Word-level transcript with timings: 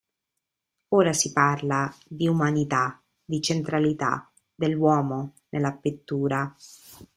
Ora 0.95 1.13
si 1.13 1.31
parla 1.31 1.95
di 2.07 2.27
“umanità”, 2.27 2.99
di 3.23 3.39
centralità 3.39 4.33
dell'uomo 4.55 5.35
nella 5.49 5.73
pittura. 5.73 6.55